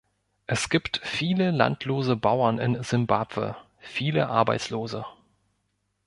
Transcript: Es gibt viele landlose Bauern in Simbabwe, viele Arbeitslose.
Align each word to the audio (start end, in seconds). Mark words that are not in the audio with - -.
Es 0.47 0.69
gibt 0.69 0.99
viele 1.03 1.51
landlose 1.51 2.15
Bauern 2.15 2.57
in 2.57 2.81
Simbabwe, 2.81 3.55
viele 3.77 4.29
Arbeitslose. 4.29 5.05